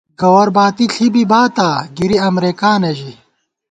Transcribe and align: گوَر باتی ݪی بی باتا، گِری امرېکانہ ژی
گوَر 0.19 0.47
باتی 0.55 0.85
ݪی 0.93 1.07
بی 1.13 1.23
باتا، 1.31 1.69
گِری 1.97 2.17
امرېکانہ 2.27 2.91
ژی 2.97 3.13